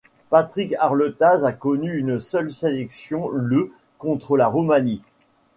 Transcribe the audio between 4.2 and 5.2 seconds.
la Roumanie.